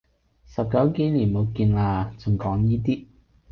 [0.47, 3.05] 十九幾年冇見啦，仲講依啲